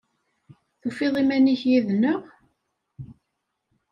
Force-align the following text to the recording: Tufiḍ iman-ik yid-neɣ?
Tufiḍ 0.81 1.13
iman-ik 1.21 1.61
yid-neɣ? 1.69 2.21